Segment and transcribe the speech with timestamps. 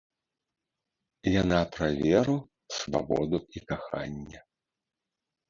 [1.41, 2.35] Яна пра веру,
[2.77, 4.39] свабоду і каханне.